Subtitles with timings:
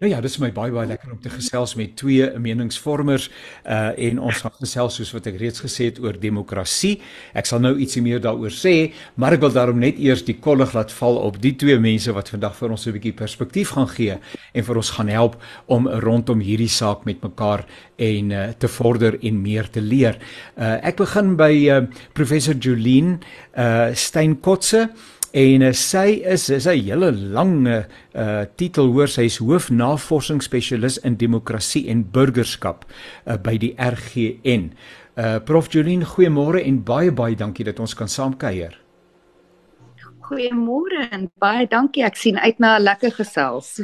[0.00, 3.28] Nou ja, dis vir my baie baie lekker om te gesels met twee meningsvormers
[3.64, 6.96] uh en ons gaan gesels soos wat ek reeds gesê het oor demokrasie.
[7.38, 10.74] Ek sal nou ietsie meer daaroor sê, maar ek wil daarom net eers die kollig
[10.74, 14.18] laat val op die twee mense wat vandag vir ons 'n bietjie perspektief gaan gee
[14.54, 19.18] en vir ons gaan help om rondom hierdie saak met mekaar en uh, te vorder
[19.22, 20.18] en meer te leer.
[20.56, 21.80] Uh ek begin by uh
[22.12, 23.20] professor Jolien
[23.56, 24.88] uh Steinkotse
[25.32, 31.16] en uh, sy is is 'n hele lange uh titel hoor sy is hoofnavorsingsspesialis in
[31.16, 32.84] demokrasie en burgerskap
[33.26, 34.72] uh, by die RGN.
[35.16, 38.78] Uh Prof Jolien, goeiemôre en baie baie dankie dat ons kan saam kuier.
[40.20, 42.04] Goeiemôre en baie dankie.
[42.04, 43.80] Ek sien uit na 'n lekker gesels.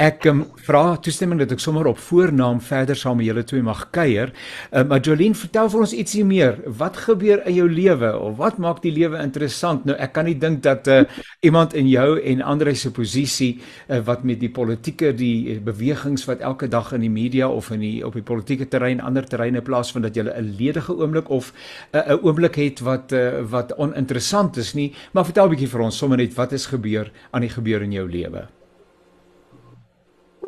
[0.00, 3.82] Ek um, vra toestemming dat ek sommer op voornaam verder saam met julle twee mag
[3.92, 4.30] kuier.
[4.72, 6.54] Uh, maar Jolien, vertel vir ons ietsie meer.
[6.78, 9.84] Wat gebeur in jou lewe of wat maak die lewe interessant?
[9.84, 11.02] Nou ek kan nie dink dat uh,
[11.44, 16.40] iemand in jou en ander se posisie uh, wat met die politieke die bewegings wat
[16.48, 20.08] elke dag in die media of in die op die politieke terrein ander terreine plaasvind
[20.08, 21.52] dat jy 'n ledige oomblik of
[21.92, 24.94] 'n uh, oomblik het wat uh, wat oninteressant is nie.
[25.12, 27.92] Maar vertel 'n bietjie vir ons sommer net wat is gebeur aan die gebeur in
[27.92, 28.48] jou lewe.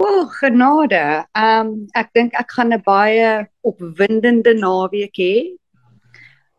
[0.03, 1.27] O, oh, genade.
[1.33, 5.37] Ehm um, ek dink ek gaan 'n baie opwindende naweek hê.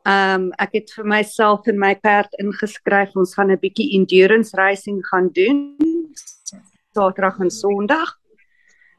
[0.08, 3.12] Ehm um, ek het vir myself en my perd ingeskryf.
[3.20, 5.76] Ons gaan 'n bietjie endurance racing gaan doen.
[6.96, 8.16] Saterdag en Sondag.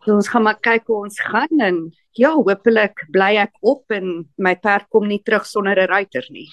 [0.04, 1.76] So ons gaan maar kyk hoe ons gaan en
[2.12, 6.50] ja, hopelik bly ek op en my perd kom nie terug sonder 'n ruiter nie.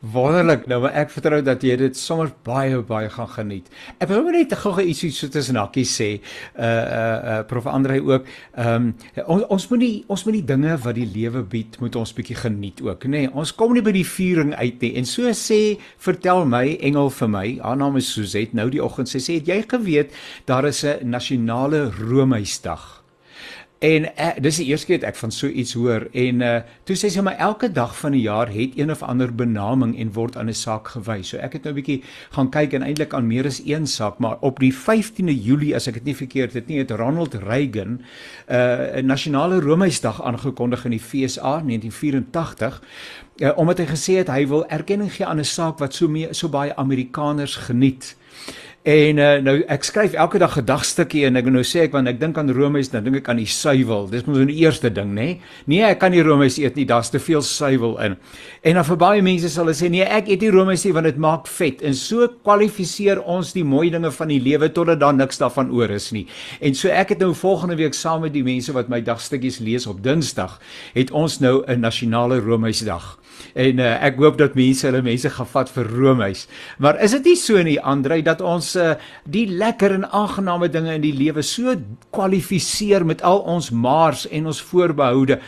[0.00, 0.66] Wonderlik.
[0.66, 3.68] Nou maar ek vertrou dat jy dit sommer baie baie gaan geniet.
[4.02, 6.10] Ek wil net gou-gou ietsie so tussen hakkies sê.
[6.56, 8.28] Uh uh uh prof Andre ook.
[8.56, 8.94] Ehm um,
[9.26, 12.36] ons ons moet nie ons moet die dinge wat die lewe bied, moet ons bietjie
[12.36, 13.22] geniet ook, nê.
[13.22, 14.94] Nee, ons kom nie by die vuuring uit nie.
[15.00, 19.08] En so sê vertel my engel vir my, haar naam is Suzette, nou die oggend
[19.08, 20.12] sy sê jy geweet
[20.46, 23.01] daar is 'n nasionale roomhuisdag.
[23.82, 26.50] En uh, dis die eerste keer dat ek van so iets hoor en uh,
[26.86, 30.12] toe sê sy maar elke dag van die jaar het een of ander benaming en
[30.14, 31.32] word aan 'n saak gewys.
[31.32, 34.18] So ek het nou 'n bietjie gaan kyk en eintlik aan meer as een saak,
[34.18, 38.00] maar op die 15de Julie as ek dit nie verkeerd het nie, het Ronald Reagan
[38.48, 42.82] uh, 'n nasionale Romeisdag aangekondig in die FSA 1984
[43.36, 46.28] uh, omdat hy gesê het hy wil erkenning gee aan 'n saak wat so mee,
[46.30, 48.16] so baie Amerikaners geniet.
[48.82, 52.08] En uh, nou ek skryf elke dag 'n dagstukkie en ek nou sê ek want
[52.10, 54.08] ek dink aan Romeis, dan dink ek aan die suiwel.
[54.10, 55.22] Dis mos nou die eerste ding, nê?
[55.22, 55.40] Nee?
[55.70, 58.16] nee, ek kan nie Romeis eet nie, daar's te veel suiwel in.
[58.66, 61.06] En dan vir baie mense sal hulle sê nee, ek eet nie Romeis nie want
[61.06, 61.78] dit maak vet.
[61.82, 65.90] En so kwalifiseer ons die mooi dinge van die lewe totdat daar niks daarvan oor
[65.90, 66.26] is nie.
[66.58, 69.86] En so ek het nou volgende week saam met die mense wat my dagstukkies lees
[69.86, 70.58] op Dinsdag,
[70.98, 73.21] het ons nou 'n nasionale Romeisdag.
[73.54, 76.46] En uh, ek hoop dat mense hulle mense gaan vat vir Romeis.
[76.78, 78.94] Maar is dit nie so nie Andre dat ons uh,
[79.24, 81.74] die lekker en aangename dinge in die lewe so
[82.10, 85.40] kwalifiseer met al ons maars en ons voorbehoude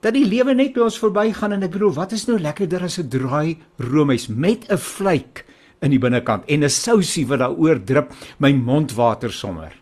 [0.00, 2.98] dat die lewe net by ons verbygaan en ek bedoel wat is nou lekkerder as
[2.98, 5.44] 'n draai Romeis met 'n vlek
[5.82, 9.72] in die binnekant en 'n sousie wat daaroor drup my mond water sommer.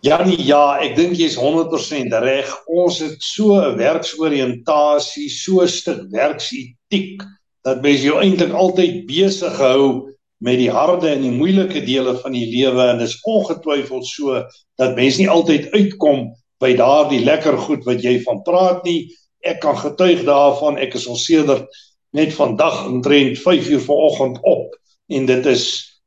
[0.00, 2.48] Janie, ja, ek dink jy's 100% reg.
[2.72, 7.20] Ons het so 'n werksoriëntasie, so 'n stuk werksetiek
[7.64, 10.08] dat mens jou eintlik altyd besig hou
[10.40, 14.42] met die harde en die moeilike dele van die lewe en dis ongetwyfeld so
[14.78, 19.12] dat mens nie altyd uitkom by daardie lekker goed wat jy van praat nie.
[19.44, 20.78] Ek kan getuig daarvan.
[20.78, 21.68] Ek is al sedert
[22.12, 24.76] net vandag omtrent 5 uur vanoggend op
[25.08, 25.64] en dit is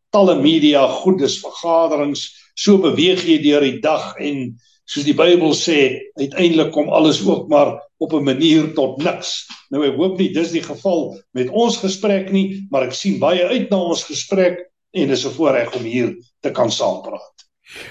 [0.09, 4.55] talle media, goed, dis vergaderings so beweeg jy deur die dag en
[4.85, 5.79] soos die Bybel sê,
[6.19, 9.47] uiteindelik kom alles ook maar op 'n manier tot niks.
[9.71, 13.45] Nou ek hoop nie dis die geval met ons gesprek nie, maar ek sien baie
[13.45, 14.59] uit na ons gesprek
[14.93, 17.42] en dis 'n voorreg om hier te kan saampraat.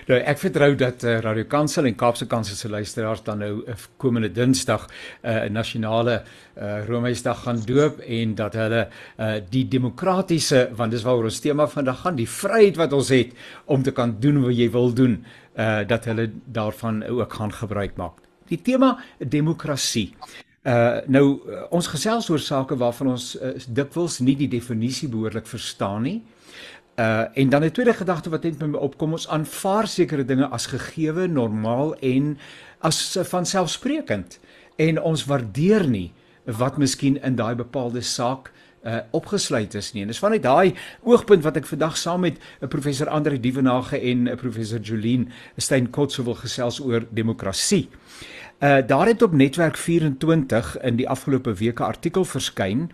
[0.06, 3.74] Nou ek vertrou dat uh, Radio Kansel en Kaapse Kansel se luisteraars dan nou uh,
[3.96, 4.86] komende Dinsdag
[5.20, 8.88] eh, 'n uh, nasionale uh, Romeisdag gaan doop en dat hulle
[9.18, 13.32] uh, die demokratiese want dis waaroor ons tema vandag gaan, die vryheid wat ons het
[13.64, 15.24] om te kan doen wat jy wil doen,
[15.56, 18.22] uh, dat hulle daarvan ook gaan gebruik maak.
[18.48, 20.14] Die tema demokrasie.
[20.62, 21.40] Uh nou
[21.70, 26.22] ons gesels oor sake waarvan ons uh, dikwels nie die definisie behoorlik verstaan nie.
[26.22, 26.41] Uh
[26.94, 30.66] en dan 'n tweede gedagte wat net met my opkom, ons aanvaar sekere dinge as
[30.66, 32.38] gegeewe, normaal en
[32.78, 34.38] as van selfsprekend
[34.76, 36.12] en ons waardeer nie
[36.44, 38.52] wat miskien in daai bepaalde saak
[38.82, 40.02] uh opgesluit is nie.
[40.02, 40.74] En dis vanuit daai
[41.06, 45.86] oogpunt wat ek vandag saam met uh, professor Andre Dievenage en uh, professor Jolien Steyn
[45.90, 47.88] Kotse wil gesels oor demokrasie.
[48.62, 52.90] Uh daar het op netwerk 24 in die afgelope week 'n artikel verskyn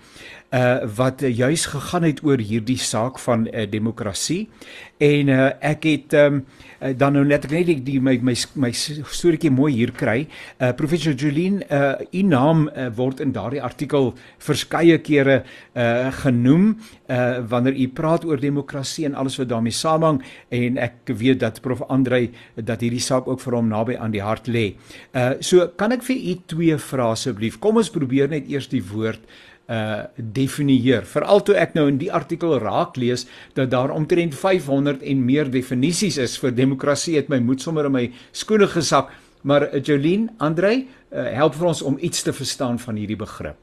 [0.51, 4.49] uh wat juis gegaan het oor hierdie saak van uh, demokrasie.
[4.97, 6.47] En uh ek het um
[6.81, 10.27] uh, dan nou net ek net die, die my my my storieetjie mooi hier kry.
[10.59, 15.43] Uh professor Julien uh u naam uh, word in daardie artikel verskeie kere
[15.77, 16.79] uh genoem
[17.11, 20.23] uh wanneer u praat oor demokrasie en alles wat daarmee saamhang.
[20.49, 24.25] En ek weet dat prof Andrei dat hierdie saak ook vir hom naby aan die
[24.25, 24.73] hart lê.
[25.13, 27.59] Uh so kan ek vir u twee vrae asseblief.
[27.63, 29.23] Kom ons probeer net eers die woord
[29.69, 31.05] uh definieer.
[31.05, 35.51] Veral toe ek nou in die artikel raak lees dat daar omtrent 500 en meer
[35.53, 39.13] definisies is vir demokrasie, het my moed sommer in my skoene gesak.
[39.43, 43.61] Maar uh, Jolien, Andrei, uh, help vir ons om iets te verstaan van hierdie begrip.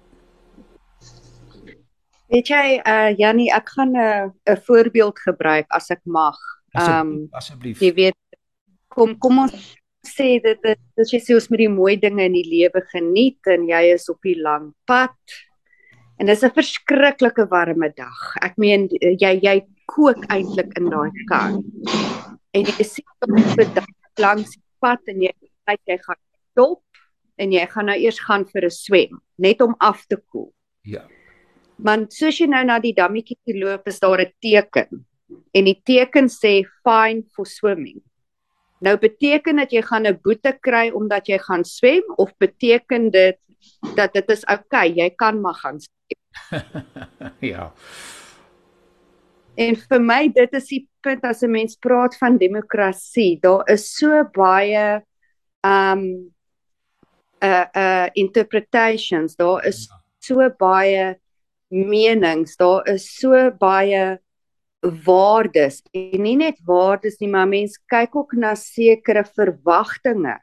[2.29, 6.37] Weet jy, uh Jannie, ek gaan 'n uh, 'n voorbeeld gebruik as ek mag.
[6.73, 7.79] Um asseblief.
[7.79, 8.17] Jy weet
[8.87, 9.75] kom kom ons
[10.07, 13.67] sê dit dit jy sê ons moet die mooi dinge in die lewe geniet en
[13.67, 15.17] jy is op die lang pad
[16.17, 18.19] En dis 'n verskriklike warme dag.
[18.41, 21.51] Ek meen jy jy kook eintlik in daai kar.
[22.55, 23.87] En jy sien op die dag
[24.17, 25.33] langs die pad en jy
[25.67, 26.83] kyk jy gaan stop
[27.37, 30.53] en jy gaan nou eers gaan vir 'n swem net om af te koel.
[30.83, 31.03] Ja.
[31.77, 35.05] Maar soos jy nou na die dammetjie loop, is daar 'n teken.
[35.53, 38.01] En die teken sê fine for swimming.
[38.85, 43.39] Nou beteken dit jy gaan 'n boete kry omdat jy gaan swem of beteken dit
[43.95, 45.79] dat dit is oukei, okay, jy kan maar gaan
[47.53, 47.71] ja.
[49.55, 53.87] En vir my dit is die punt as 'n mens praat van demokrasie, daar is
[53.97, 55.01] so baie
[55.63, 56.31] um
[57.41, 60.01] uh uh interpretations, daar is ja.
[60.19, 61.15] so baie
[61.69, 64.19] menings, daar is so baie
[65.05, 70.37] waardes en nie net waardes nie, maar mense kyk ook na sekere verwagtinge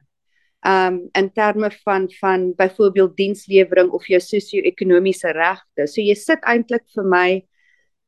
[0.63, 5.87] um in terme van van byvoorbeeld dienslewering of jou sosio-ekonomiese regte.
[5.87, 7.43] So jy sit eintlik vir my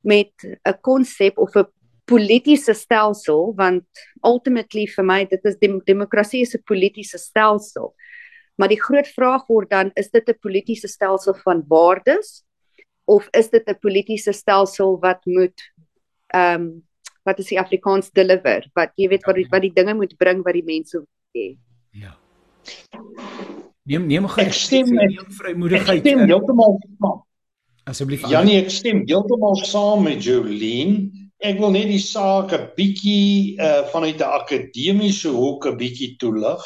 [0.04, 1.66] met 'n konsep of 'n
[2.06, 3.84] politieke stelsel want
[4.22, 7.94] ultimately vir my dit is dem demokrasie is 'n politieke stelsel.
[8.56, 12.44] Maar die groot vraag word dan is dit 'n politieke stelsel van waardes
[13.04, 15.60] of is dit 'n politieke stelsel wat moet
[16.34, 16.82] um
[17.24, 20.42] wat is die Afrikaans deliver wat jy weet wat die, wat die dinge moet bring
[20.44, 21.54] wat die mense wil hê.
[21.96, 22.12] Ja.
[23.88, 26.00] Neem neem gou ek stem met vrymoedigheid.
[26.00, 27.18] Ek stem heeltemal saam.
[27.88, 28.24] Asseblief.
[28.32, 30.94] Janie, ek stem heeltemal saam met Jolien.
[31.44, 36.64] Ek wil net die saak 'n bietjie uh vanuit 'n akademiese hoek 'n bietjie toelig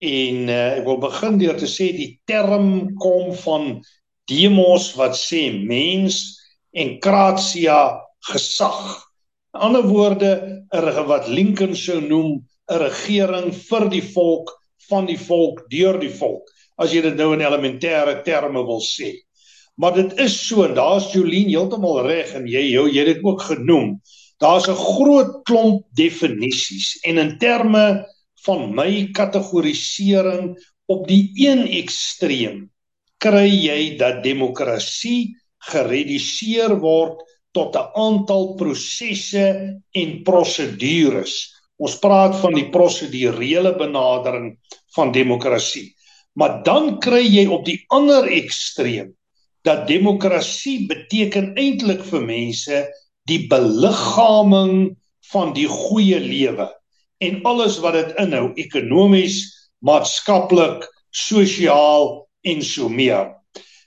[0.00, 3.80] en uh ek wil begin deur te sê die term kom van
[4.28, 6.40] demos wat sê mens
[6.72, 9.06] en kratia gesag.
[9.54, 14.52] In ander woorde, 'n wat Lincoln sou noem 'n regering vir die volk
[14.88, 16.48] van die volk deur die volk
[16.80, 19.12] as jy dit nou in elementêre terme wil sê.
[19.76, 23.24] Maar dit is so en daar's Jolien heeltemal reg en jy jou jy het dit
[23.24, 24.00] ook genoem.
[24.40, 28.06] Daar's 'n groot klomp definisies en in terme
[28.44, 30.56] van my kategorisering
[30.86, 32.70] op die een ekstreem
[33.18, 35.36] kry jy dat demokrasie
[35.70, 37.20] gereduseer word
[37.52, 39.46] tot 'n aantal prosesse
[39.92, 44.52] en prosedures Ons praat van die prosedurele benadering
[44.96, 45.94] van demokrasie.
[46.36, 49.14] Maar dan kry jy op die ander ekstreem
[49.64, 52.82] dat demokrasie beteken eintlik vir mense
[53.28, 54.92] die beliggaaming
[55.32, 56.68] van die goeie lewe
[57.24, 59.42] en alles wat dit inhou ekonomies,
[59.84, 63.28] maatskaplik, sosiaal en so meer.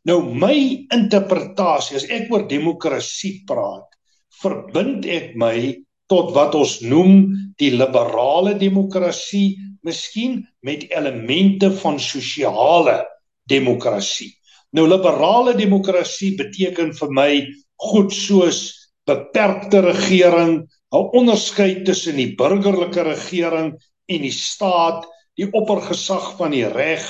[0.10, 0.56] Nou my
[0.92, 3.88] interpretasie as ek oor demokrasie praat,
[4.42, 5.56] verbind ek my
[6.12, 7.30] tot wat ons noem
[7.62, 13.00] die liberale demokrasie, miskien met elemente van sosiale
[13.50, 14.34] demokrasie.
[14.76, 17.32] Nou liberale demokrasie beteken vir my
[17.88, 18.62] goed soos
[19.08, 23.74] beperkte regering, 'n onderskeid tussen die burgerlike regering
[24.08, 25.08] en die staat,
[25.40, 27.04] die oppergesag van die reg,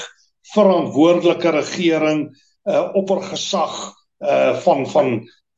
[0.54, 2.30] verantwoordelike regering,
[2.70, 3.74] uh, oppergesag
[4.20, 5.10] uh, van van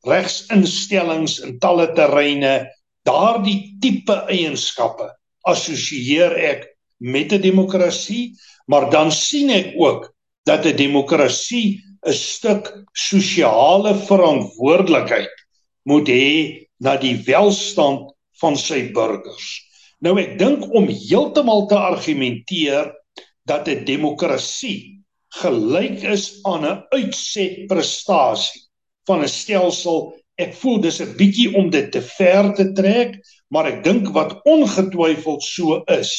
[0.06, 2.66] regsinstellings in talle terreine
[3.06, 5.10] daardie tipe eienskappe
[5.46, 6.66] assosieer ek
[6.98, 8.34] met 'n demokrasie,
[8.66, 10.12] maar dan sien ek ook
[10.44, 15.34] dat 'n demokrasie 'n stuk sosiale verantwoordelikheid
[15.82, 19.62] moet hê na die welstand van sy burgers.
[20.00, 22.92] Nou ek dink om heeltemal te argumenteer
[23.44, 24.95] dat 'n demokrasie
[25.40, 28.62] gelyk is aan 'n uitsetprestasie
[29.06, 33.16] van 'n stelsel ek voel dis 'n bietjie om dit te ver te trek,
[33.48, 36.12] maar ek dink wat ongetwyfeld so is,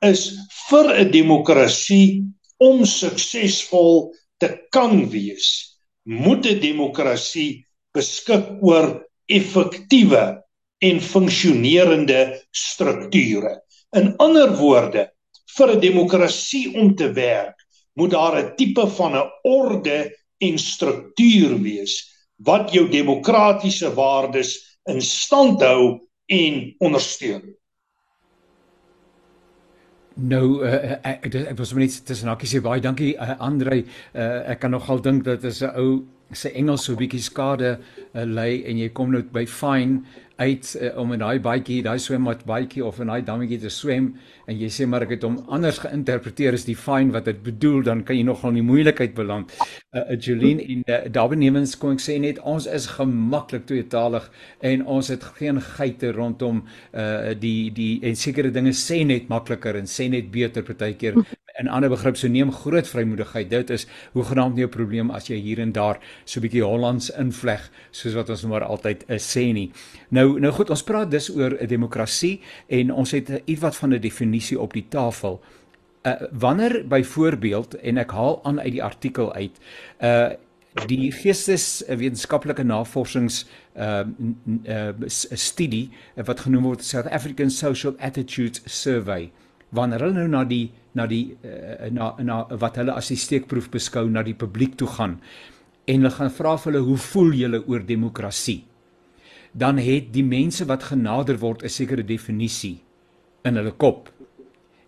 [0.00, 0.22] is
[0.68, 2.24] vir 'n demokrasie
[2.58, 10.42] om suksesvol te kan wees, moet 'n demokrasie beskik oor effektiewe
[10.80, 13.60] en funksionerende strukture.
[13.92, 15.10] In ander woorde,
[15.56, 17.61] vir 'n demokrasie om te werk,
[17.98, 25.00] moet daar 'n tipe van 'n orde en struktuur wees wat jou demokratiese waardes in
[25.02, 27.56] stand hou en ondersteun.
[30.14, 33.84] Nou uh, ek ek, ek was net tussen hakkies sê baie dankie uh, Andre.
[34.12, 38.24] Uh, ek kan nogal dink dat is 'n ou se Engels so bietjie skade uh,
[38.26, 40.02] lê en jy kom nou by fine
[40.42, 44.12] uit uh, om in daai baadjie, daai swemmat baadjie of in daai dammetjie te swem
[44.48, 47.82] en jy sê maar ek het hom anders geïnterpreteer as die fine wat dit bedoel,
[47.86, 49.52] dan kan jy nogal in die moeilikheid beland.
[49.92, 54.28] Uh, uh Jolene en uh, daarbenewens kom ek sê net ons is gemaklik tweetalig
[54.72, 59.78] en ons het geen geite rondom uh die die en sekere dinge sê net makliker
[59.78, 61.18] en sê net beter partykeer
[61.62, 63.50] in ander begrip so neem groot vrymoedigheid.
[63.50, 67.10] Dit is hoegenaamd nie 'n probleem as jy hier en daar so 'n bietjie Hollands
[67.10, 69.70] invleg soos wat ons maar altyd uh, sê nie.
[70.10, 74.00] Nou nou goed, ons praat dus oor 'n demokrasie en ons het ietwat van 'n
[74.00, 75.40] definisie op die tafel.
[76.02, 79.58] Uh wanneer byvoorbeeld en ek haal aan uit die artikel uit
[80.00, 80.30] uh
[80.86, 84.04] die geesteswetenskaplike navorsings uh
[84.64, 84.88] uh
[85.34, 89.30] studie wat genoem word South African Social Attitudes Survey
[89.72, 93.70] wanneer hulle nou na die na die uh, na na wat hulle as die steekproef
[93.72, 95.18] beskou na die publiek toe gaan
[95.86, 98.62] en hulle gaan vra vir hulle hoe voel julle oor demokrasie
[99.52, 102.80] dan het die mense wat genader word 'n sekere definisie
[103.44, 104.10] in hulle kop.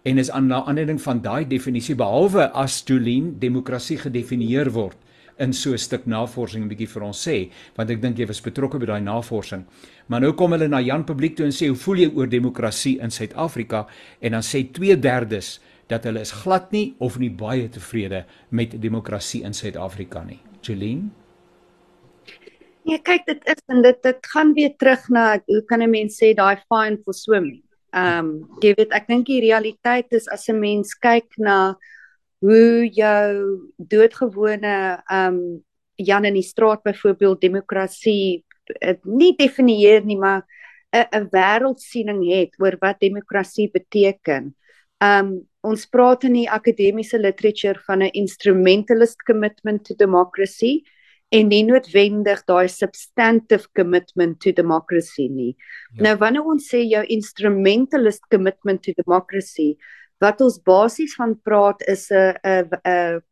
[0.04, 4.96] En is aan 'n aanleiding van daai definisie behalwe as Jolien demokrasie gedefinieer word
[5.38, 8.40] in so 'n stuk navorsing 'n bietjie vir ons sê, want ek dink jy was
[8.40, 9.64] betrokke by daai navorsing.
[10.08, 13.00] Maar nou kom hulle na Jan publiek toe en sê, "Hoe voel jy oor demokrasie
[13.00, 13.86] in Suid-Afrika?"
[14.20, 19.42] En dan sê 2/3 dat hulle is glad nie of nie baie tevrede met demokrasie
[19.42, 20.40] in Suid-Afrika nie.
[20.62, 21.12] Jolien
[22.84, 26.18] Nee, kyk dit is en dit dit gaan weer terug na hoe kan 'n mens
[26.20, 27.62] sê daai fine for swimming.
[27.94, 31.76] Ehm um, jy weet ek dink die realiteit is as 'n mens kyk na
[32.44, 33.28] hoe jou
[33.76, 34.74] doodgewone
[35.12, 35.38] um,
[35.96, 38.44] Jan in die straat byvoorbeeld demokrasie
[39.04, 40.42] nie definieer nie maar
[40.92, 44.54] 'n 'n wêreldsiening het oor wat demokrasie beteken.
[45.00, 50.82] Um, ons praat in die akademiese literature van 'n instrumentalist commitment to democracy
[51.30, 55.56] en nie noodwendig daai substantive commitment to democracy nie.
[55.94, 56.02] Ja.
[56.02, 59.76] Nou wanneer ons sê jou instrumentalist commitment to democracy,
[60.20, 63.22] wat ons basies van praat is 'n 'n 'n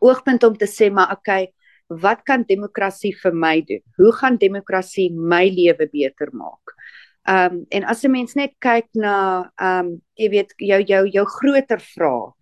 [0.00, 1.52] oogpunt om te sê maar okay,
[1.88, 3.82] wat kan demokrasie vir my doen?
[3.96, 6.74] Hoe gaan demokrasie my lewe beter maak?
[7.28, 11.06] Ehm um, en as 'n mens net kyk na ehm um, jy weet jou jou
[11.06, 12.32] jou groter vrae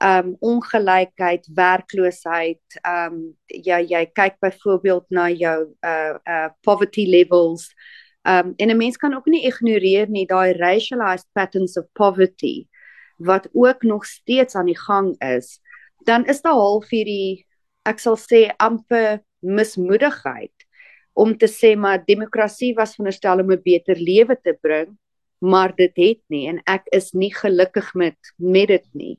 [0.00, 7.68] um ongelykheid, werkloosheid, um ja jy kyk byvoorbeeld na jou uh uh poverty levels.
[8.24, 12.68] Um en 'n mens kan ook nie ignoreer nie daai racialized patterns of poverty
[13.20, 15.60] wat ook nog steeds aan die gang is.
[16.04, 17.44] Dan is daar half hierdie
[17.88, 20.52] ek sal sê amper mismoedigheid
[21.12, 24.96] om te sê maar demokrasie was veronderstel om 'n beter lewe te bring,
[25.38, 29.18] maar dit het nie en ek is nie gelukkig met met dit nie.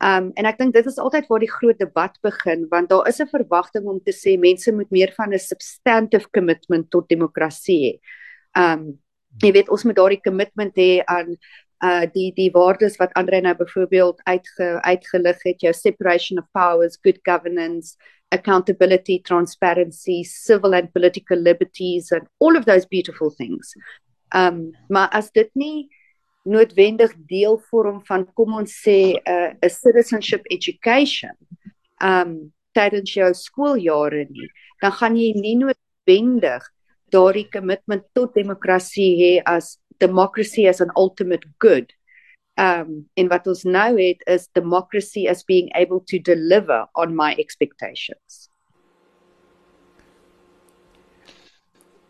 [0.00, 3.20] Um en ek dink dit is altyd waar die groot debat begin want daar is
[3.20, 8.00] 'n verwagting om te sê mense moet meer van 'n substantive commitment tot demokrasie hê.
[8.54, 8.98] Um
[9.42, 11.36] jy weet ons moet daardie commitment hê aan
[11.84, 16.98] uh die die waardes wat Andre nou byvoorbeeld uitge uitgelig het jou separation of powers,
[17.02, 17.96] good governance,
[18.30, 23.74] accountability, transparency, civil and political liberties and all of those beautiful things.
[24.34, 25.88] Um maar as dit nie
[26.46, 31.34] noodwendig deel vorm van kom ons sê 'n uh, 'n citizenship education
[32.02, 34.48] um tydens jou skooljare nie
[34.82, 36.62] dan gaan jy nie noodwendig
[37.10, 41.92] daardie commitment tot demokrasie hê as democracy as an ultimate good
[42.56, 47.34] um en wat ons nou het is democracy as being able to deliver on my
[47.38, 48.48] expectations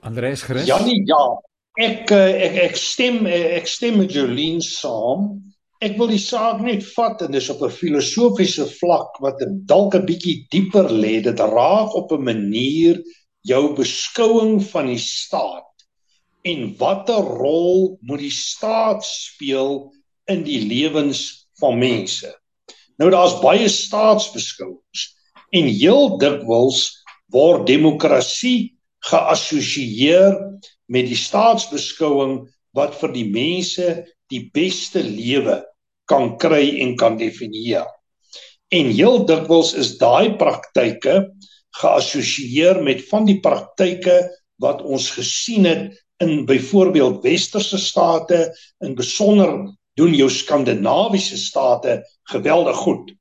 [0.00, 1.36] Andreus Gerus Janie ja
[1.76, 5.26] Ek eh, ek ek stem ek stem met Jolien saam.
[5.84, 10.08] Ek wil die saak net vat en dis op 'n filosofiese vlak wat dalk 'n
[10.08, 11.20] bietjie dieper lê.
[11.20, 13.02] Dit raak op 'n manier
[13.44, 15.75] jou beskouing van die staat
[16.46, 19.90] en watter rol moet die staat speel
[20.30, 22.30] in die lewens van mense.
[23.00, 25.10] Nou daar's baie staatsbeskouings
[25.56, 26.88] en heel dikwels
[27.34, 28.76] word demokrasie
[29.06, 30.36] geassosieer
[30.92, 32.44] met die staatsbeskouing
[32.76, 33.90] wat vir die mense
[34.32, 35.60] die beste lewe
[36.10, 37.86] kan kry en kan definieer.
[38.74, 41.20] En heel dikwels is daai praktyke
[41.80, 44.18] geassosieer met van die praktyke
[44.62, 45.90] wat ons gesien het
[46.22, 53.12] in byvoorbeeld westerse state, in besonder doen jou skandinawiese state geweldig goed.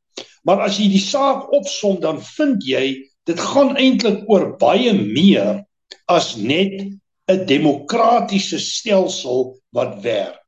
[0.44, 2.86] Maar as jy die saak opsom dan vind jy
[3.25, 5.64] dit gaan eintlik oor baie meer
[6.12, 6.75] as net
[7.28, 10.44] 'n demokratiese stelsel wat werk.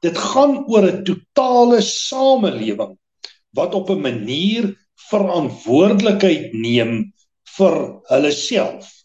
[0.00, 2.96] Dit gaan oor 'n totale samelewing
[3.52, 4.72] wat op 'n manier
[5.10, 7.12] verantwoordelikheid neem
[7.58, 7.76] vir
[8.08, 9.01] hulle self.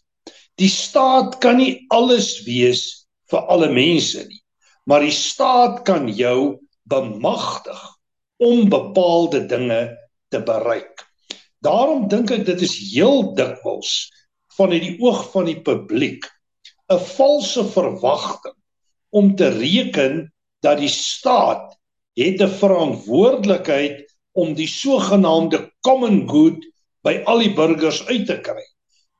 [0.58, 4.40] Die staat kan nie alles wees vir alle mense nie,
[4.90, 6.58] maar die staat kan jou
[6.90, 7.78] bemagtig
[8.42, 9.82] om bepaalde dinge
[10.34, 11.04] te bereik.
[11.62, 14.08] Daarom dink ek dit is heel dikwels
[14.58, 16.26] vanuit die oog van die publiek
[16.90, 18.56] 'n valse verwagting
[19.14, 20.26] om te reken
[20.66, 21.76] dat die staat
[22.18, 24.02] het 'n verantwoordelikheid
[24.34, 26.66] om die sogenaamde common good
[27.06, 28.64] by al die burgers uit te kry.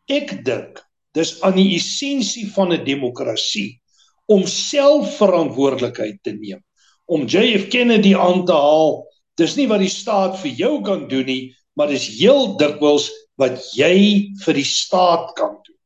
[0.09, 0.83] Ek dink
[1.19, 3.81] dis aan die essensie van 'n demokrasie
[4.27, 6.63] om self verantwoordelikheid te neem.
[7.07, 9.07] Om JF Kennedy aan te haal,
[9.37, 13.09] dis nie wat die staat vir jou kan doen nie, maar dis heel dikwels
[13.41, 15.79] wat jy vir die staat kan doen.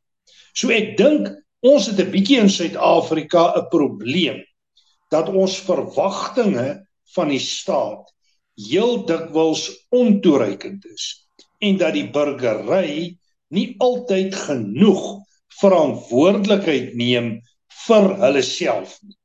[0.54, 1.28] So ek dink
[1.62, 4.42] ons het 'n bietjie in Suid-Afrika 'n probleem
[5.10, 6.82] dat ons verwagtinge
[7.14, 8.08] van die staat
[8.56, 11.26] heel dikwels ontoereikend is
[11.60, 13.16] en dat die burgery
[13.52, 15.02] nie altyd genoeg
[15.60, 17.34] verantwoordelikheid neem
[17.86, 19.16] vir hulle self nie.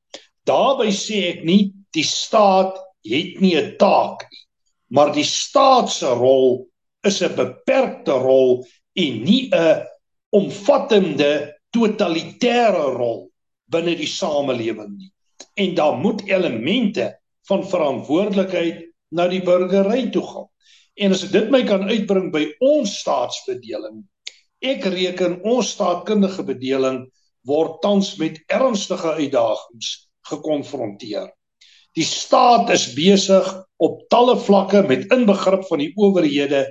[0.48, 1.62] Daarby sê ek nie
[1.96, 4.43] die staat het nie 'n taak nie,
[4.91, 6.67] maar die staat se rol
[7.03, 8.65] is 'n beperkte rol
[8.96, 9.86] en nie 'n
[10.31, 13.29] omvattende totalitêre rol
[13.72, 15.12] binne die samelewing nie.
[15.55, 20.50] En daar moet elemente van verantwoordelikheid na die burgery toe gaan.
[20.98, 24.01] En as ek dit my kan uitbring by ons staatsbedeling,
[24.64, 27.04] ek reken ons staatkundige bedeling
[27.48, 29.92] word tans met ernstige uitdagings
[30.28, 31.30] gekonfronteer.
[31.98, 33.46] Die staat is besig
[33.82, 36.66] op talle vlakke met inbegrip van die owerhede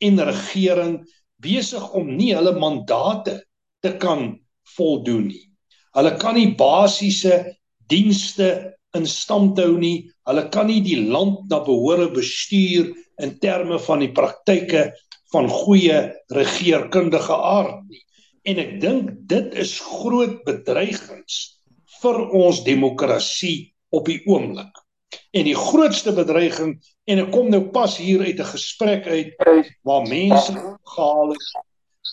[0.00, 1.00] en regering
[1.42, 3.40] besig om nie hulle mandate
[3.84, 4.38] te kan
[4.76, 5.46] voldoen nie.
[5.96, 7.42] Hulle kan nie basiese
[7.90, 10.10] dienste in stand hou nie.
[10.28, 14.90] Hulle kan nie die land na behore bestuur in terme van die praktyke
[15.32, 15.98] van goeie
[16.34, 18.02] regeringskundige aard nie.
[18.48, 21.40] En ek dink dit is groot bedreigings
[22.00, 24.72] vir ons demokrasie op die oomblik.
[25.34, 26.76] En die grootste bedreiging
[27.10, 29.34] en ek kom nou pas hier uit 'n gesprek uit
[29.82, 30.54] waar mense
[30.94, 31.50] gehaal is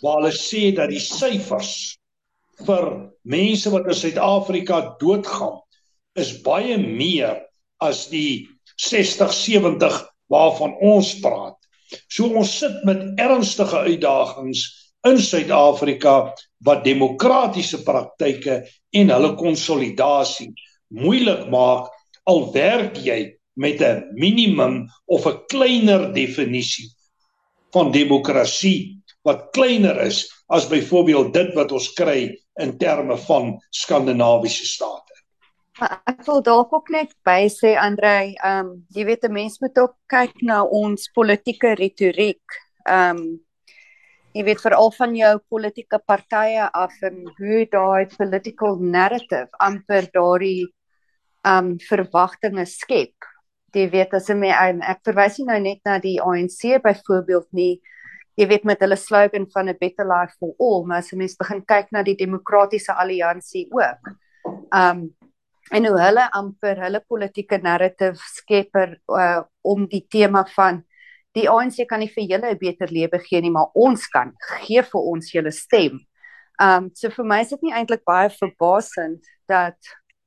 [0.04, 1.98] waar hulle sê dat die syfers
[2.66, 2.86] vir
[3.24, 5.62] mense wat in Suid-Afrika doodgaan
[6.18, 7.38] is baie meer
[7.82, 9.98] as die 60 70
[10.34, 11.57] waarvan ons praat.
[12.10, 14.66] So ons sit met ernstige uitdagings
[15.08, 16.34] in Suid-Afrika
[16.66, 20.52] wat demokratiese praktyke en hulle konsolidasie
[20.94, 21.92] moeilik maak
[22.28, 23.20] al werk jy
[23.58, 26.90] met 'n minimum of 'n kleiner definisie
[27.72, 34.66] van demokrasie wat kleiner is as byvoorbeeld dit wat ons kry in terme van skandinawiese
[34.66, 35.07] state.
[35.78, 39.78] Ek wil dalk ook net by sê Andre, ehm um, jy weet 'n mens moet
[39.78, 42.42] ook kyk na ons politieke retoriek.
[42.90, 43.40] Ehm um,
[44.34, 50.66] jy weet veral van jou politieke partye af en hoe daai political narrative amper daardie
[51.46, 53.14] ehm um, verwagtinge skep.
[53.74, 57.82] Jy weet as jy um, ek verwys nie nou net na die ANC byvoorbeeld nie.
[58.38, 61.38] Jy weet met hulle slogan van a better life for all, maar as jy mens
[61.38, 64.14] begin kyk na die demokratiese alliansie ook.
[64.74, 65.27] Ehm um,
[65.72, 70.84] en hoe hulle amper hulle politieke narrative skepper uh, om die tema van
[71.38, 74.82] die ANC kan nie vir julle 'n beter lewe gee nie, maar ons kan gee
[74.82, 76.00] vir ons julle stem.
[76.60, 79.78] Um so vir my is dit nie eintlik baie verbasend dat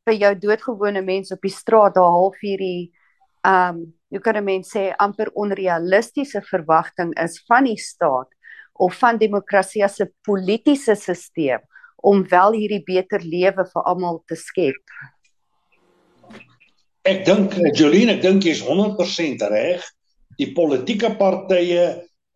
[0.06, 2.92] vir jou doodgewone mense op die straat daar half hierdie
[3.44, 8.28] um jy kan 'n mens sê amper onrealistiese verwagting is van die staat
[8.74, 11.60] of van demokrasie as 'n politieke stelsel
[12.02, 14.82] om wel hierdie beter lewe vir almal te skep.
[17.08, 19.84] Ek dink eh, Jolene, ek dink jy is 100% reg.
[20.40, 21.84] Die politieke partye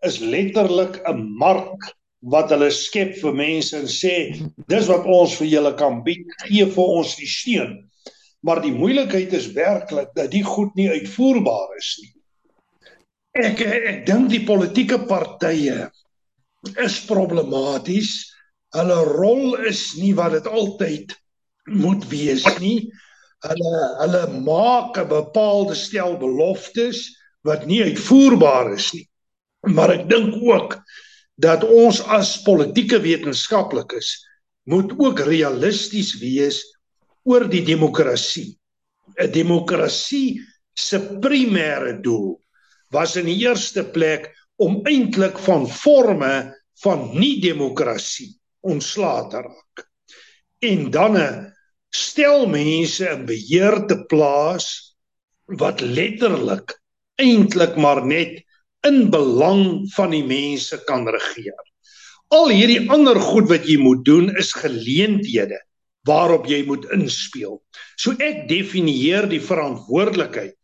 [0.05, 1.92] is letterlik 'n mark
[2.24, 4.33] wat hulle skep vir mense en sê
[4.68, 7.77] dis wat ons vir julle kan bied, gee vir ons die steun.
[8.44, 12.12] Maar die moeilikheid is werklik dat die goed nie uitvoerbaar is nie.
[13.44, 15.90] Ek ek dink die politieke partye
[16.81, 18.33] is problematies.
[18.72, 21.12] Hulle rol is nie wat dit altyd
[21.68, 22.88] moet wees nie
[23.49, 26.99] hulle hulle maak 'n bepaalde stel beloftes
[27.45, 29.09] wat nie uitvoerbaar is nie.
[29.77, 30.79] Maar ek dink ook
[31.37, 34.09] dat ons as politieke wetenskaplikes
[34.71, 36.63] moet ook realisties wees
[37.25, 38.57] oor die demokrasie.
[39.19, 40.41] 'n Demokrasie
[40.75, 42.41] se primêre doel
[42.91, 49.85] was in die eerste plek om eintlik van forme van nie demokrasie ontslae te raak.
[50.65, 51.17] En dan
[51.95, 54.67] stel mense in beheer te plaas
[55.61, 56.75] wat letterlik
[57.23, 58.41] eintlik maar net
[58.89, 61.61] in belang van die mense kan regeer.
[62.35, 65.61] Al hierdie ander goed wat jy moet doen is geleenthede
[66.09, 67.61] waarop jy moet inspel.
[67.97, 70.57] So ek definieer die verantwoordelikheid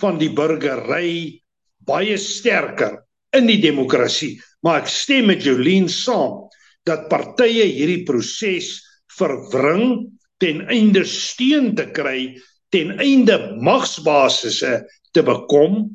[0.00, 1.42] van die burgery
[1.88, 3.02] baie sterker
[3.36, 6.46] in die demokrasie, maar ek stem met Jolien saam
[6.88, 8.78] dat partye hierdie proses
[9.18, 12.38] verwring ten einde steun te kry,
[12.70, 15.88] ten einde magsbasisse te bekom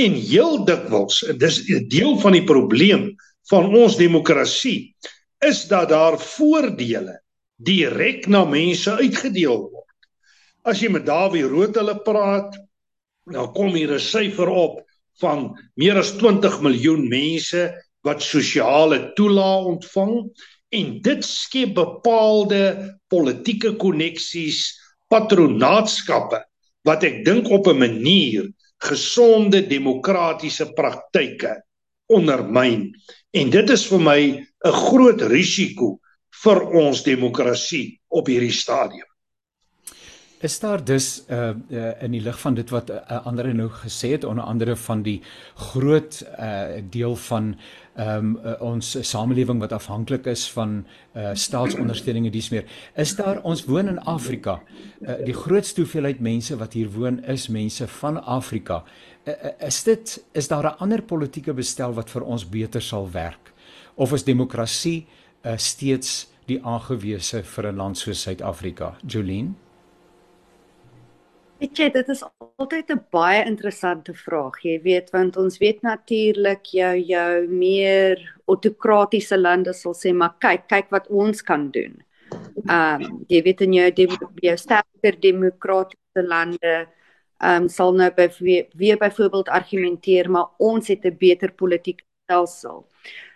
[0.00, 3.10] en heel dikwels en dis 'n deel van die probleem
[3.50, 4.94] van ons demokrasie
[5.40, 7.20] is dat daar voordele
[7.56, 9.96] direk na mense uitgedeel word.
[10.64, 12.56] As jy met Dawie Rood hulle praat,
[13.30, 14.80] dan kom hier 'n syfer op
[15.20, 20.14] van meer as 20 miljoen mense wat sosiale toelaag ontvang
[20.70, 22.62] en dit skep bepaalde
[23.10, 24.62] politieke koneksies,
[25.10, 26.38] patronaatskappe
[26.86, 28.46] wat ek dink op 'n manier
[28.80, 31.58] gesonde demokratiese praktyke
[32.08, 32.88] ondermyn
[33.32, 34.20] en dit is vir my
[34.64, 35.98] 'n groot risiko
[36.44, 39.09] vir ons demokrasie op hierdie stadium.
[40.40, 44.14] Is daar dus uh, uh in die lig van dit wat uh, ander nou gesê
[44.14, 45.18] het onder andere van die
[45.54, 47.50] groot uh deel van
[47.94, 52.64] ehm um, uh, ons samelewing wat afhanklik is van uh staatsondersteuning en dis meer.
[52.96, 54.62] Is daar ons woon in Afrika.
[55.00, 58.82] Uh, die grootste hoeveelheid mense wat hier woon is mense van Afrika.
[59.24, 63.52] Uh, is dit is daar 'n ander politieke bestel wat vir ons beter sal werk?
[63.94, 65.06] Of is demokrasie
[65.42, 68.96] uh, steeds die aangewese vir 'n land soos Suid-Afrika?
[69.06, 69.52] Jolene
[71.60, 72.22] Weet jy, dit is
[72.56, 74.62] altyd 'n baie interessante vraag.
[74.64, 80.68] Jy weet, want ons weet natuurlik jou jou meer autokratiese lande sal sê, maar kyk,
[80.68, 82.02] kyk wat ons kan doen.
[82.66, 83.90] Ehm, um, jy weet in jou
[84.40, 86.88] jou sterker demokratiese lande
[87.40, 92.86] ehm um, sal nou by weer, byvoorbeeld argumenteer, maar ons het 'n beter politieke stelsel.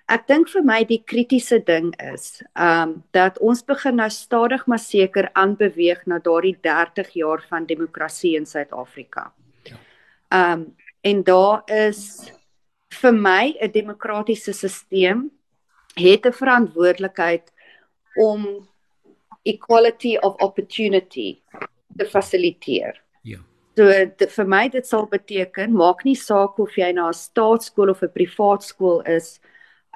[0.07, 4.83] Ek dink vir my die kritiese ding is, um, dat ons begin nou stadig maar
[4.83, 9.31] seker aanbeweeg na daardie 30 jaar van demokrasie in Suid-Afrika.
[9.65, 9.79] Ja.
[10.29, 12.31] Um, en daar is
[13.01, 15.31] vir my 'n demokratiese stelsel
[15.97, 17.53] het 'n verantwoordelikheid
[18.17, 18.69] om
[19.43, 21.41] equality of opportunity
[21.97, 23.01] te fasiliteer.
[23.23, 23.39] Ja.
[23.77, 27.91] So dit, vir my dit sal beteken maak nie saak of jy na 'n staatskool
[27.91, 29.41] of 'n privaat skool is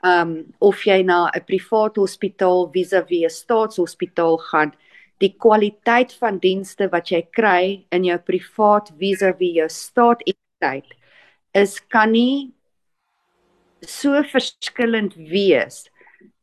[0.03, 4.73] um of jy na 'n privaat hospitaal vis-à-vis 'n staatshospitaal gaan,
[5.19, 10.95] die kwaliteit van dienste wat jy kry in jou privaat vis-à-vis jou staatsentiteit
[11.55, 12.53] is kan nie
[13.83, 15.87] so verskillend wees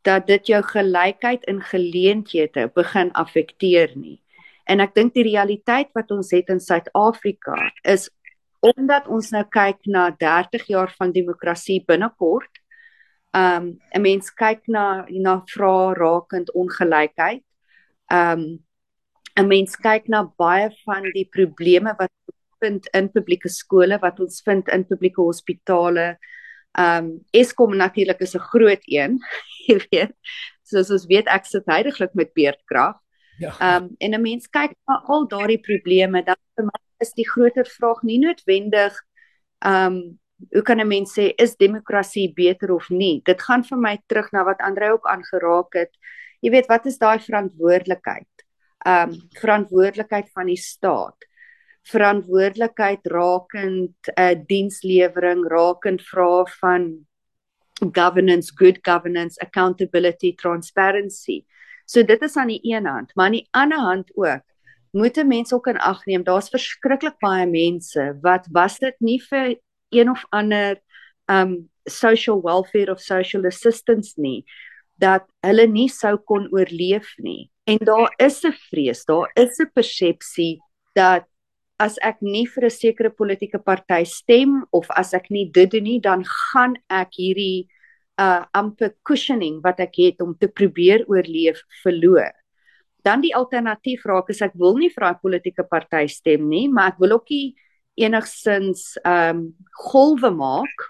[0.04, 4.22] dat dit jou gelykheid in geleenthede begin affekteer nie.
[4.70, 8.10] En ek dink die realiteit wat ons het in Suid-Afrika is
[8.66, 12.55] omdat ons nou kyk na 30 jaar van demokrasie binnekort
[13.36, 17.44] um 'n mens kyk na na vrae rakend ongelykheid.
[18.12, 18.60] Um
[19.38, 22.12] 'n mens kyk na baie van die probleme wat
[22.64, 26.18] vind in publieke skole, wat ons vind in publieke hospitale.
[26.80, 29.20] Um Eskom natuurlik is 'n groot een,
[29.68, 30.14] jy weet.
[30.64, 33.00] Soos ons weet ek sit heidaglik met beerdkrag.
[33.40, 33.52] Ja.
[33.60, 37.66] Um en 'n mens kyk na al daardie probleme, dan vir my is die groter
[37.66, 38.96] vraag nie noodwendig
[39.60, 40.20] um
[40.52, 43.22] hoe kan 'n mens sê is demokrasie beter of nie?
[43.26, 45.92] Dit gaan vir my terug na wat Andre ook aangeraak het.
[46.42, 48.28] Jy weet, wat is daai verantwoordelikheid?
[48.86, 51.18] Um verantwoordelikheid van die staat.
[51.84, 57.06] Verantwoordelikheid rakend 'n uh, dienslewering, rakend vrae van
[57.92, 61.46] governance, good governance, accountability, transparency.
[61.86, 64.42] So dit is aan die een hand, maar aan die ander hand ook
[64.96, 66.24] moet mense ook in ag neem.
[66.24, 69.58] Daar's verskriklik baie mense wat was dit nie vir
[69.96, 70.78] een of ander
[71.28, 74.44] um social welfare of social assistance nie
[75.02, 77.52] dat hulle nie sou kon oorleef nie.
[77.68, 80.60] En daar is 'n vrees, daar is 'n persepsie
[80.94, 81.26] dat
[81.80, 85.84] as ek nie vir 'n sekere politieke party stem of as ek nie dit doen
[85.84, 87.68] nie, dan gaan ek hierdie
[88.18, 92.32] uh amper cushioning wat ek het om te probeer oorleef verloor.
[93.04, 96.94] Dan die alternatief raak is ek wil nie vir 'n politieke party stem nie, maar
[96.94, 97.56] ek wil ook nie
[97.96, 99.46] enigsins ehm um,
[99.92, 100.90] golwe maak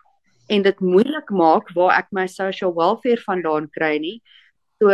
[0.50, 4.22] en dit moeilik maak waar ek my social welfare vandaan kry nie.
[4.82, 4.92] So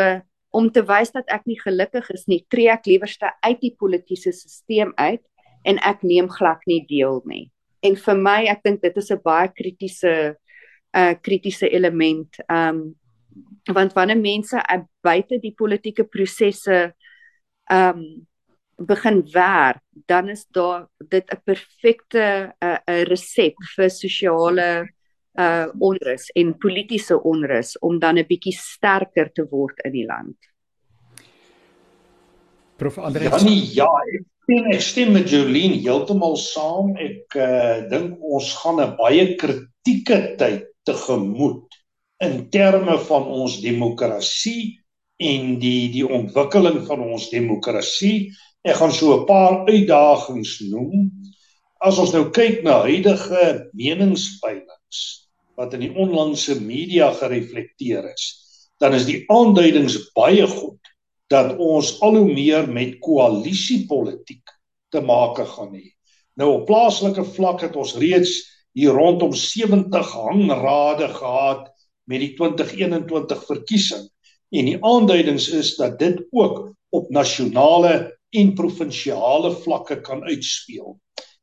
[0.51, 4.31] om te wys dat ek nie gelukkig is nie, tree ek liewerste uit die politieke
[4.35, 5.23] stelsel uit
[5.67, 7.51] en ek neem glad nie deel nie.
[7.81, 10.35] En vir my, ek dink dit is 'n baie kritiese
[10.93, 12.35] uh, kritiese element.
[12.49, 12.95] Um
[13.71, 14.59] want wanneer mense
[15.01, 16.93] buite die politieke prosesse
[17.71, 18.27] um
[18.75, 24.89] begin werk, dan is daar dit 'n perfekte 'n uh, 'n resep vir sosiale
[25.39, 30.35] uh onrus en politieke onrus om dan 'n bietjie sterker te word in die land.
[32.75, 36.97] Prof Andre Ja, nie, ja, ek stem ek stem met Jolien heeltemal saam.
[36.97, 41.67] Ek uh dink ons gaan 'n baie kritieke tyd tegemoet
[42.19, 44.79] in terme van ons demokrasie
[45.21, 48.31] en die die ontwikkeling van ons demokrasie.
[48.61, 51.09] Ek gaan so 'n paar uitdagings noem.
[51.81, 54.99] As ons nou kyk na huidige meningspeilings
[55.57, 58.25] wat in die onlangse media gereflekteer is,
[58.77, 60.91] dan is die aanduidings baie goed
[61.33, 64.45] dat ons al hoe meer met koalisiepolitiek
[64.93, 65.97] te make gaan hê.
[66.37, 68.37] Nou op plaaslike vlak het ons reeds
[68.77, 71.67] hier rondom 70 hangrade gehad
[72.05, 74.05] met die 2021 verkiesing
[74.53, 80.95] en die aanduidings is dat dit ook op nasionale en provinsiale vlakke kan uitspeel.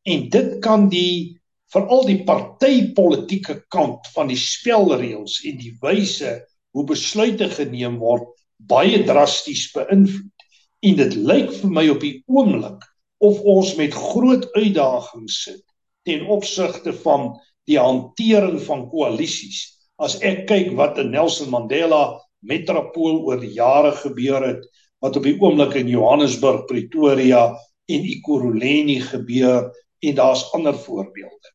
[0.08, 1.38] En dit kan die
[1.72, 6.38] veral die partytetiese kant van die spelreëls en die wyse
[6.72, 8.28] hoe besluite geneem word
[8.70, 10.46] baie drasties beïnvloed.
[10.86, 12.84] En dit lyk vir my op die oomblik
[13.24, 15.64] of ons met groot uitdagings sit
[16.08, 17.32] ten opsigte van
[17.68, 19.58] die hantering van koalisies.
[20.00, 24.62] As ek kyk wat in Nelson Mandela metropool oor die jare gebeur het,
[25.04, 27.52] wat op die oomblik in Johannesburg, Pretoria
[27.88, 31.54] en Ekurhuleni gebeur en daar's ander voorbeelde.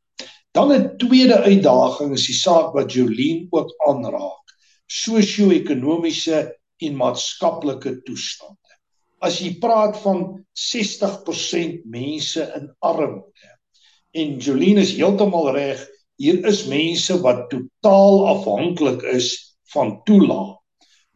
[0.51, 4.45] Dan 'n tweede uitdaging is die saak wat Jolien ook aanraak:
[4.85, 8.77] sosio-ekonomiese en maatskaplike toestande.
[9.19, 13.49] As jy praat van 60% mense in armoede
[14.11, 15.79] en Jolien is heeltemal reg,
[16.21, 20.59] hier is mense wat totaal afhanklik is van toelaag.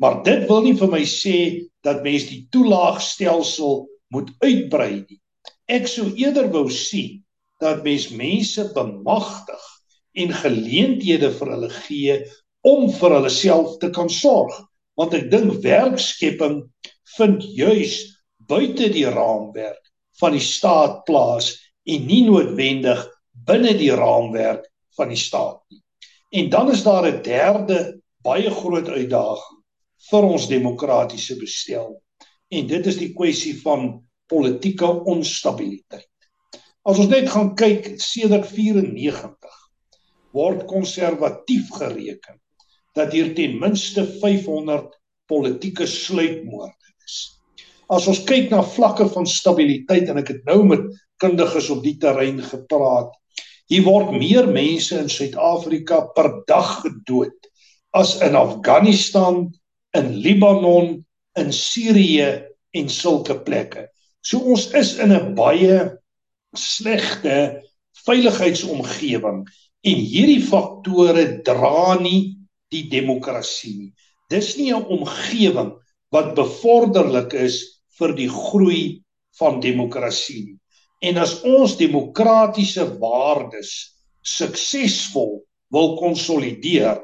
[0.01, 1.37] Maar dit wil nie vir my sê
[1.87, 5.21] dat mens die toelaagstelsel moet uitbrei nie.
[5.67, 7.23] Ek sou eerder wou sien
[7.63, 9.63] dat mens mense bemagtig
[10.17, 12.17] en geleenthede vir hulle gee
[12.67, 14.55] om vir hulle self te kan sorg
[14.97, 16.61] want ek dink werkskepping
[17.17, 17.97] vind juis
[18.49, 19.83] buite die raamwerk
[20.21, 21.51] van die staat plaas
[21.87, 23.03] en nie noodwendig
[23.47, 24.65] binne die raamwerk
[24.97, 25.83] van die staat nie.
[26.41, 29.61] En dan is daar 'n derde baie groot uitdaging
[30.09, 31.95] vir ons demokratiese bestel
[32.53, 33.89] en dit is die kwessie van
[34.31, 36.07] politieke onstabiliteit.
[36.87, 39.63] As ons net gaan kyk sedert 94
[40.35, 42.37] word konservatief gereken
[42.97, 44.93] dat hier ten minste 500
[45.29, 47.17] politieke sluipmoorde is.
[47.91, 50.87] As ons kyk na vlakke van stabiliteit en ek het nou met
[51.21, 53.11] kundiges op die terrein gepraat,
[53.67, 57.51] hier word meer mense in Suid-Afrika per dag gedood
[57.97, 59.47] as in Afghanistan,
[59.93, 61.05] in Libanon,
[61.37, 62.43] in Sirië
[62.75, 63.87] en sulke plekke.
[64.21, 65.97] So ons is in 'n baie
[66.55, 67.63] slegte
[68.05, 69.45] veiligheidsomgewing
[69.83, 72.37] en hierdie faktore dra nie
[72.73, 73.93] die demokrasie nie.
[74.29, 75.71] Dis nie 'n omgewing
[76.11, 79.01] wat bevorderlik is vir die groei
[79.39, 80.59] van demokrasie nie.
[81.01, 83.71] En as ons demokratiese waardes
[84.21, 87.01] suksesvol wil konsolideer,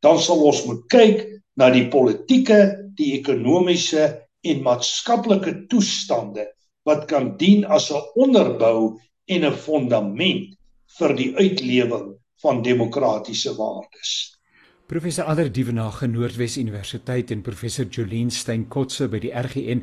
[0.00, 2.58] dan sal ons moet kyk na die politieke,
[2.96, 4.08] die ekonomiese
[4.42, 6.48] en maatskaplike toestande
[6.88, 10.56] wat kan dien as 'n onderbou en 'n fondament
[10.98, 12.08] vir die uitlewing
[12.42, 14.10] van demokratiese waardes.
[14.92, 19.78] Professor Ander Dievenage Noordwes Universiteit en professor Jolien Stein Kotse by die RGN.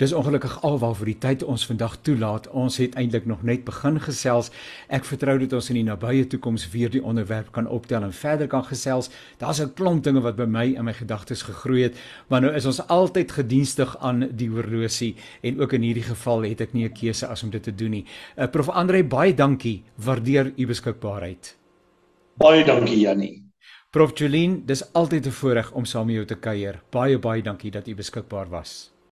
[0.00, 2.48] Dis ongelukkig alwaarvoor die tyd ons vandag toelaat.
[2.56, 4.48] Ons het eintlik nog net begin gesels.
[4.88, 8.48] Ek vertrou dat ons in die nabye toekoms weer die onderwerp kan optel en verder
[8.48, 9.10] kan gesels.
[9.36, 12.64] Daar's 'n klomp dinge wat by my in my gedagtes gegroei het, maar nou is
[12.64, 16.92] ons altyd gedienstig aan die horlosie en ook in hierdie geval het ek nie 'n
[16.92, 18.04] keuse as om dit te doen nie.
[18.38, 19.84] Uh, Prof Andre, baie dankie.
[19.96, 21.56] Waardeer u beskikbaarheid.
[22.38, 23.43] Baie dankie Jannie.
[23.94, 26.82] Prof Jolien, dis altyd 'n voorreg om saam met jou te kuier.
[26.90, 28.93] Baie baie dankie dat u beskikbaar was.